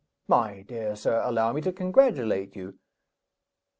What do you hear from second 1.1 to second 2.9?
allow me to congratulate you!"